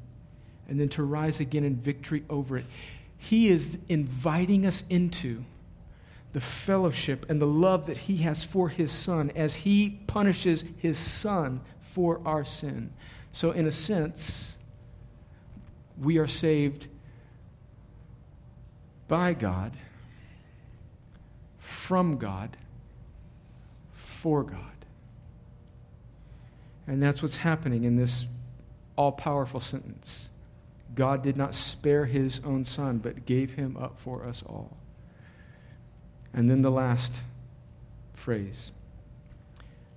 [0.68, 2.66] and then to rise again in victory over it.
[3.16, 5.44] He is inviting us into
[6.32, 10.98] the fellowship and the love that He has for His Son as He punishes His
[10.98, 12.92] Son for our sin.
[13.32, 14.56] So, in a sense,
[15.98, 16.88] we are saved
[19.08, 19.76] by God,
[21.58, 22.56] from God,
[23.92, 24.60] for God.
[26.86, 28.26] And that's what's happening in this
[28.96, 30.28] all powerful sentence.
[30.94, 34.76] God did not spare his own son, but gave him up for us all.
[36.32, 37.12] And then the last
[38.14, 38.72] phrase.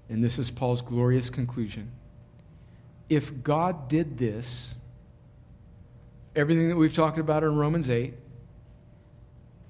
[0.09, 1.91] And this is Paul's glorious conclusion.
[3.09, 4.75] If God did this,
[6.35, 8.13] everything that we've talked about in Romans 8,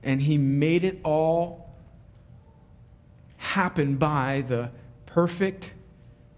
[0.03, 1.75] and he made it all
[3.37, 4.71] happen by the
[5.05, 5.73] perfect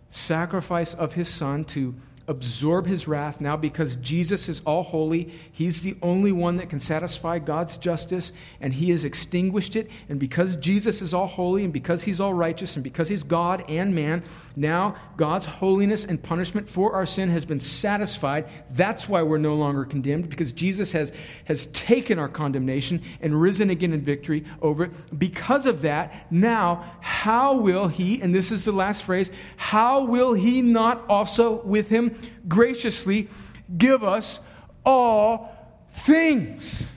[0.09, 1.95] sacrifice of his son to
[2.29, 5.33] absorb his wrath now because Jesus is all holy.
[5.51, 9.89] He's the only one that can satisfy God's justice, and he has extinguished it.
[10.09, 13.65] And because Jesus is all holy, and because he's all righteous, and because he's God
[13.67, 14.23] and man,
[14.55, 18.47] now God's holiness and punishment for our sin has been satisfied.
[18.69, 21.11] That's why we're no longer condemned, because Jesus has,
[21.45, 25.19] has taken our condemnation and risen again in victory over it.
[25.19, 30.33] Because of that, now, how will he, and this is the last phrase, how will
[30.33, 32.15] he not also with him?
[32.47, 33.29] Graciously
[33.77, 34.39] give us
[34.85, 35.55] all
[35.91, 36.87] things.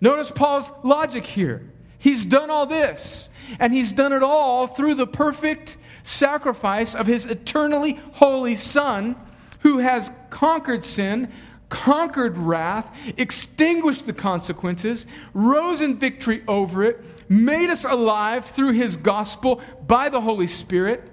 [0.00, 1.70] Notice Paul's logic here.
[1.98, 7.26] He's done all this, and he's done it all through the perfect sacrifice of his
[7.26, 9.16] eternally holy Son,
[9.60, 11.32] who has conquered sin,
[11.68, 18.96] conquered wrath, extinguished the consequences, rose in victory over it, made us alive through his
[18.96, 21.10] gospel by the Holy Spirit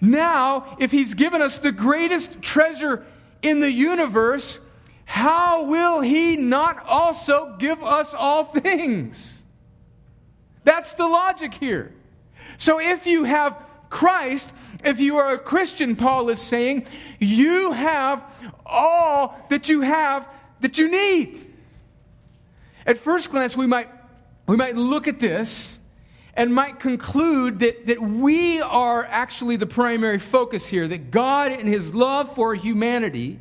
[0.00, 3.04] now, if He's given us the greatest treasure
[3.42, 4.58] in the universe,
[5.04, 9.42] how will He not also give us all things?
[10.64, 11.92] That's the logic here.
[12.56, 13.56] So if you have
[13.90, 14.52] Christ,
[14.84, 16.86] if you are a Christian, Paul is saying,
[17.18, 18.22] you have
[18.64, 20.28] all that you have
[20.60, 21.46] that you need.
[22.86, 23.88] At first glance, we might,
[24.46, 25.79] we might look at this
[26.40, 31.66] and might conclude that, that we are actually the primary focus here, that God, in
[31.66, 33.38] his love for humanity,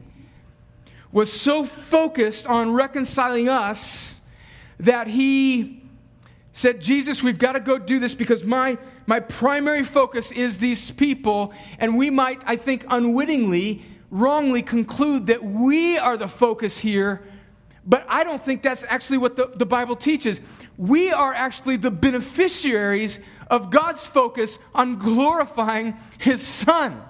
[1.10, 4.20] was so focused on reconciling us
[4.82, 5.82] that he
[6.52, 10.92] said, Jesus, we've got to go do this because my, my primary focus is these
[10.92, 11.54] people.
[11.78, 13.82] And we might, I think, unwittingly,
[14.12, 17.22] wrongly conclude that we are the focus here.
[17.86, 20.42] But I don't think that's actually what the, the Bible teaches
[20.80, 27.04] we are actually the beneficiaries of God's focus on glorifying His Son.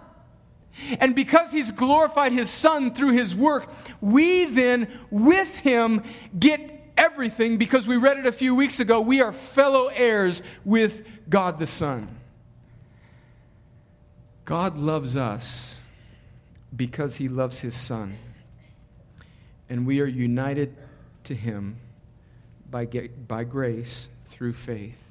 [1.00, 3.70] And because He's glorified His Son through His work,
[4.02, 6.02] we then, with Him,
[6.38, 9.02] get everything because we read it a few weeks ago.
[9.02, 12.18] We are fellow heirs with God the Son.
[14.46, 15.78] God loves us
[16.76, 18.18] because He loves His Son.
[19.70, 20.76] And we are united
[21.26, 21.78] to Him
[22.70, 25.04] by, by grace through faith.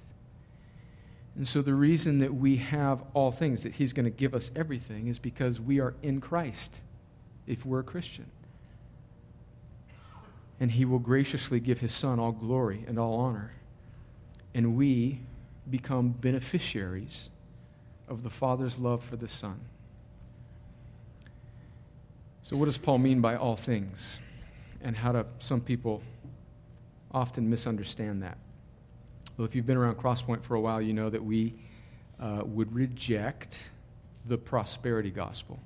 [1.37, 4.51] And so, the reason that we have all things, that He's going to give us
[4.57, 6.79] everything, is because we are in Christ
[7.47, 8.27] if we're a Christian.
[10.59, 13.53] And He will graciously give His Son all glory and all honor.
[14.53, 15.21] And we
[15.71, 17.31] become beneficiaries
[18.09, 19.61] of the Father's love for the Son.
[22.43, 24.19] So, what does Paul mean by all things?
[24.81, 26.03] And how do some people
[27.13, 28.39] often misunderstand that.
[29.37, 31.55] Well, if you've been around Crosspoint for a while, you know that we
[32.21, 33.61] uh, would reject
[34.27, 35.59] the prosperity gospel,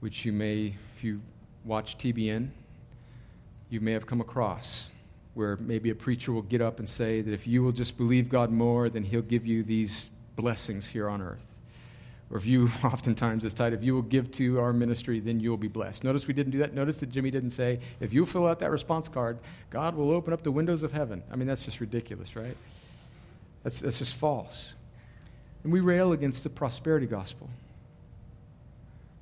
[0.00, 1.20] which you may, if you
[1.64, 2.48] watch TBN,
[3.68, 4.90] you may have come across.
[5.34, 8.30] where maybe a preacher will get up and say that if you will just believe
[8.30, 11.45] God more, then He'll give you these blessings here on earth.
[12.30, 15.50] Or if you, oftentimes it's tied, if you will give to our ministry, then you
[15.50, 16.04] will be blessed.
[16.04, 16.74] Notice we didn't do that.
[16.74, 19.38] Notice that Jimmy didn't say, if you fill out that response card,
[19.70, 21.22] God will open up the windows of heaven.
[21.30, 22.56] I mean, that's just ridiculous, right?
[23.62, 24.72] That's, that's just false.
[25.64, 27.50] And we rail against the prosperity gospel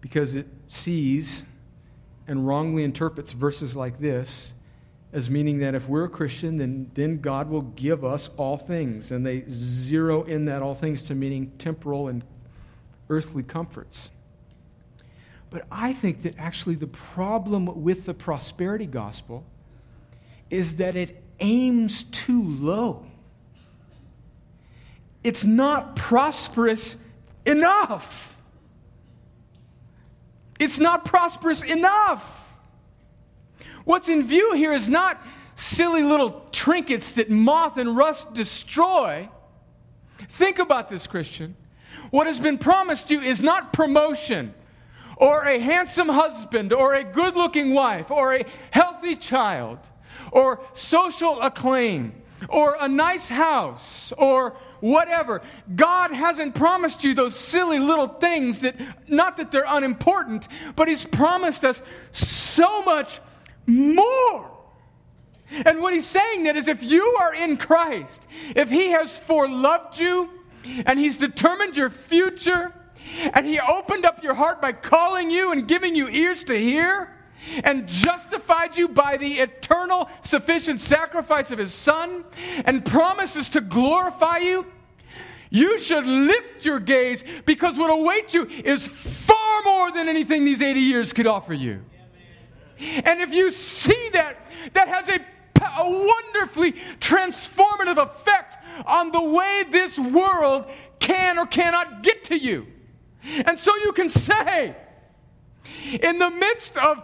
[0.00, 1.44] because it sees
[2.26, 4.52] and wrongly interprets verses like this
[5.14, 9.12] as meaning that if we're a Christian, then, then God will give us all things.
[9.12, 12.24] And they zero in that all things to meaning temporal and
[13.08, 14.10] earthly comforts.
[15.50, 19.44] But I think that actually the problem with the prosperity gospel
[20.50, 23.06] is that it aims too low.
[25.22, 26.96] It's not prosperous
[27.46, 28.36] enough.
[30.58, 32.48] It's not prosperous enough.
[33.84, 35.20] What's in view here is not
[35.56, 39.28] silly little trinkets that moth and rust destroy.
[40.28, 41.56] Think about this, Christian.
[42.10, 44.54] What has been promised you is not promotion
[45.16, 49.78] or a handsome husband or a good looking wife or a healthy child
[50.32, 52.14] or social acclaim
[52.48, 55.40] or a nice house or whatever.
[55.74, 58.76] God hasn't promised you those silly little things that,
[59.08, 61.80] not that they're unimportant, but He's promised us
[62.12, 63.20] so much
[63.66, 64.50] more.
[65.64, 68.26] And what he's saying that is if you are in Christ,
[68.56, 70.30] if he has foreloved you
[70.86, 72.72] and he's determined your future,
[73.32, 77.10] and he opened up your heart by calling you and giving you ears to hear,
[77.62, 82.24] and justified you by the eternal sufficient sacrifice of his son,
[82.64, 84.66] and promises to glorify you,
[85.50, 90.60] you should lift your gaze because what awaits you is far more than anything these
[90.60, 91.82] 80 years could offer you.
[93.04, 94.36] And if you see that,
[94.72, 95.20] that has a,
[95.78, 100.66] a wonderfully transformative effect on the way this world
[100.98, 102.66] can or cannot get to you.
[103.46, 104.76] And so you can say,
[106.00, 107.02] in the midst of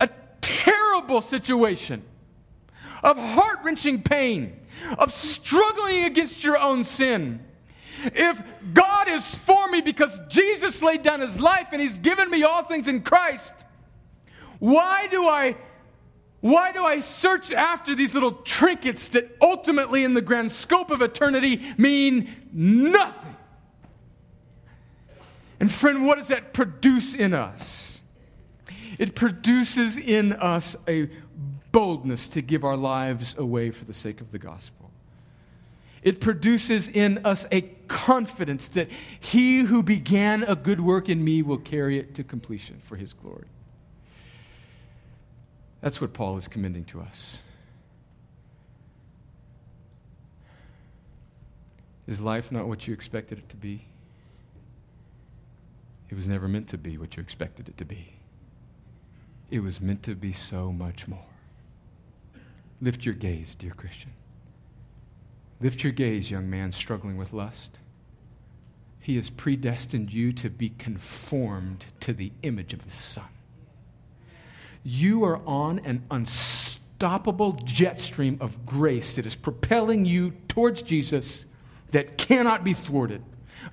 [0.00, 0.08] a
[0.40, 2.02] terrible situation,
[3.02, 4.58] of heart wrenching pain,
[4.98, 7.44] of struggling against your own sin,
[8.04, 8.40] if
[8.74, 12.62] God is for me because Jesus laid down his life and he's given me all
[12.62, 13.52] things in Christ,
[14.58, 15.56] why do I
[16.40, 21.02] why do I search after these little trinkets that ultimately in the grand scope of
[21.02, 23.36] eternity mean nothing?
[25.60, 28.00] And friend, what does that produce in us?
[28.98, 31.10] It produces in us a
[31.72, 34.90] boldness to give our lives away for the sake of the gospel.
[36.02, 41.42] It produces in us a confidence that he who began a good work in me
[41.42, 43.46] will carry it to completion for his glory.
[45.80, 47.38] That's what Paul is commending to us.
[52.06, 53.84] Is life not what you expected it to be?
[56.08, 58.14] It was never meant to be what you expected it to be.
[59.50, 61.26] It was meant to be so much more.
[62.80, 64.12] Lift your gaze, dear Christian.
[65.60, 67.78] Lift your gaze, young man struggling with lust.
[69.00, 73.28] He has predestined you to be conformed to the image of his Son
[74.82, 81.46] you are on an unstoppable jet stream of grace that is propelling you towards Jesus
[81.90, 83.22] that cannot be thwarted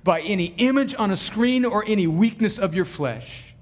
[0.02, 3.54] by any image on a screen or any weakness of your flesh.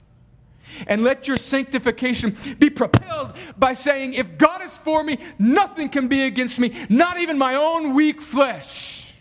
[0.86, 6.08] And let your sanctification be propelled by saying, If God is for me, nothing can
[6.08, 9.14] be against me, not even my own weak flesh.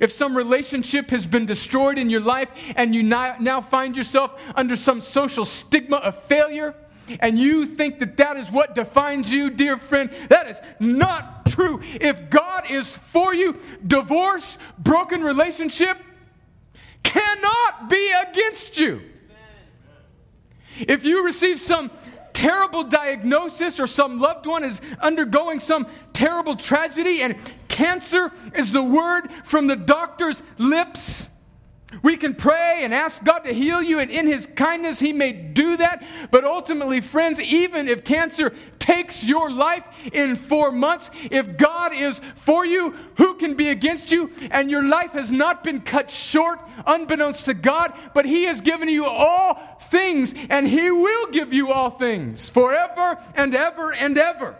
[0.00, 4.76] If some relationship has been destroyed in your life and you now find yourself under
[4.76, 6.74] some social stigma of failure,
[7.20, 11.80] and you think that that is what defines you, dear friend, that is not true.
[12.00, 15.98] If God is for you, divorce, broken relationship
[17.02, 19.02] cannot be against you.
[20.78, 21.90] If you receive some
[22.32, 27.36] terrible diagnosis or some loved one is undergoing some terrible tragedy and
[27.68, 31.28] cancer is the word from the doctor's lips,
[32.02, 35.32] we can pray and ask God to heal you, and in His kindness, He may
[35.32, 36.04] do that.
[36.30, 42.20] But ultimately, friends, even if cancer takes your life in four months, if God is
[42.36, 44.30] for you, who can be against you?
[44.50, 48.88] And your life has not been cut short, unbeknownst to God, but He has given
[48.88, 54.56] you all things, and He will give you all things forever and ever and ever.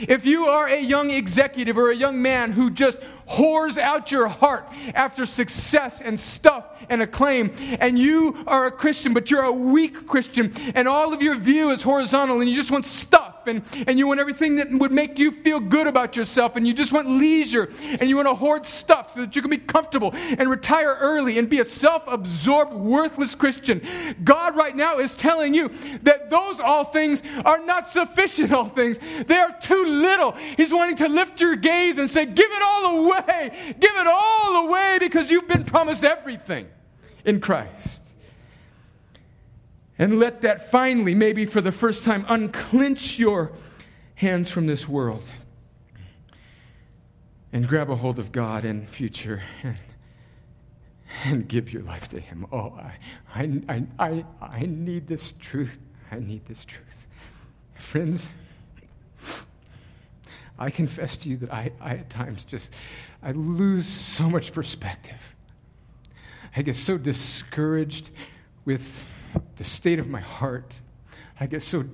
[0.00, 2.98] If you are a young executive or a young man who just
[3.28, 9.14] whores out your heart after success and stuff and acclaim, and you are a Christian,
[9.14, 12.70] but you're a weak Christian, and all of your view is horizontal and you just
[12.70, 16.56] want stuff, and, and you want everything that would make you feel good about yourself,
[16.56, 19.50] and you just want leisure, and you want to hoard stuff so that you can
[19.50, 23.82] be comfortable and retire early and be a self absorbed, worthless Christian.
[24.22, 25.70] God right now is telling you
[26.02, 28.98] that those all things are not sufficient, all things.
[29.26, 30.32] They are too little.
[30.32, 33.76] He's wanting to lift your gaze and say, Give it all away.
[33.80, 36.66] Give it all away because you've been promised everything
[37.24, 38.03] in Christ.
[39.98, 43.52] And let that finally, maybe for the first time, unclench your
[44.16, 45.24] hands from this world
[47.52, 49.76] and grab a hold of God in future and,
[51.24, 52.46] and give your life to Him.
[52.50, 52.72] Oh,
[53.32, 55.78] I, I, I, I need this truth.
[56.10, 57.06] I need this truth.
[57.76, 58.28] Friends,
[60.58, 62.70] I confess to you that I, I at times just,
[63.22, 65.34] I lose so much perspective.
[66.56, 68.10] I get so discouraged
[68.64, 69.04] with
[69.56, 70.80] the state of my heart.
[71.38, 71.84] I get so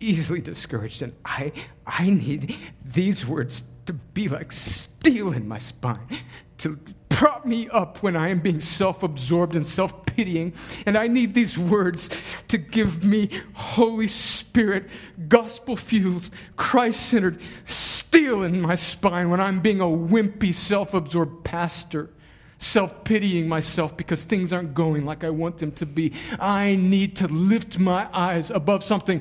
[0.00, 1.52] easily discouraged, and I,
[1.86, 6.06] I need these words to be like steel in my spine,
[6.58, 6.78] to
[7.08, 10.52] prop me up when I am being self absorbed and self pitying.
[10.84, 12.10] And I need these words
[12.48, 14.88] to give me Holy Spirit,
[15.28, 21.44] gospel fueled, Christ centered steel in my spine when I'm being a wimpy, self absorbed
[21.44, 22.10] pastor
[22.58, 26.12] self pitying myself because things aren't going like I want them to be.
[26.38, 29.20] I need to lift my eyes above something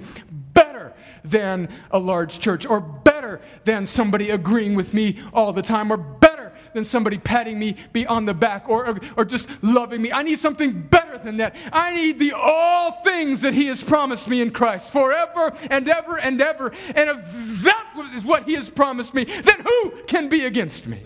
[0.53, 5.91] better than a large church, or better than somebody agreeing with me all the time,
[5.91, 7.75] or better than somebody patting me
[8.07, 10.11] on the back, or, or, or just loving me.
[10.11, 11.55] I need something better than that.
[11.71, 16.19] I need the all things that He has promised me in Christ forever and ever
[16.19, 16.71] and ever.
[16.95, 21.03] And if that is what He has promised me, then who can be against me?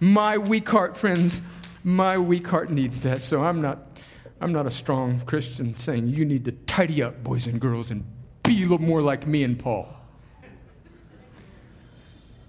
[0.00, 1.40] My weak heart, friends,
[1.82, 3.22] my weak heart needs that.
[3.22, 3.98] So I'm not,
[4.40, 8.04] I'm not a strong Christian saying you need to tidy up, boys and girls, and
[8.42, 9.88] be a little more like me and Paul.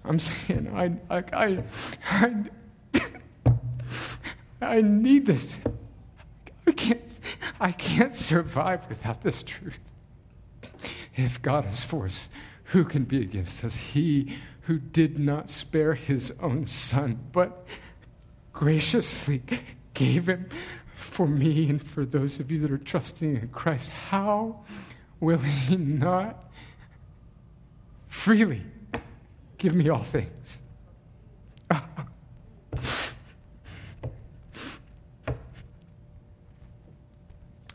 [0.03, 1.63] I'm saying I, I, I,
[2.11, 2.35] I,
[4.61, 5.47] I need this.
[6.67, 7.19] I can't,
[7.59, 9.79] I can't survive without this truth.
[11.15, 12.29] If God is for us,
[12.65, 13.75] who can be against us?
[13.75, 17.65] He who did not spare his own son, but
[18.51, 19.43] graciously
[19.93, 20.49] gave him
[20.95, 24.65] for me and for those of you that are trusting in Christ, how
[25.19, 26.51] will he not
[28.07, 28.63] freely
[29.57, 30.61] give me all things?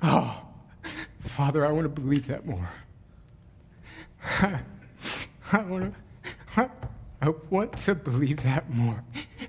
[0.03, 0.43] oh,
[1.25, 2.69] Father, I want to believe that more.
[5.53, 6.01] I want to.
[6.57, 6.69] I,
[7.23, 9.05] I want to believe that more.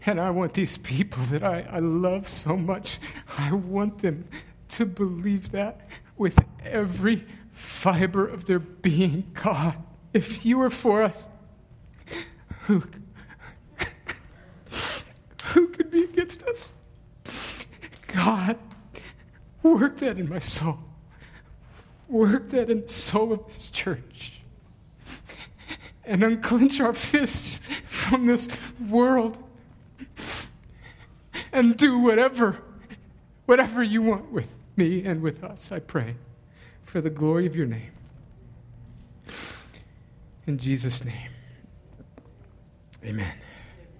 [0.05, 2.99] And I want these people that I, I love so much,
[3.37, 4.27] I want them
[4.69, 5.81] to believe that
[6.17, 9.31] with every fiber of their being.
[9.33, 9.75] God,
[10.13, 11.27] if you are for us,
[12.65, 12.83] who,
[15.45, 16.71] who could be against us?
[18.07, 18.57] God,
[19.63, 20.79] work that in my soul.
[22.09, 24.30] Work that in the soul of this church
[26.05, 28.47] and unclench our fists from this
[28.89, 29.37] world
[31.51, 32.59] and do whatever,
[33.45, 36.15] whatever you want with me and with us, I pray,
[36.83, 37.91] for the glory of your name.
[40.47, 41.29] In Jesus' name,
[43.05, 43.33] amen.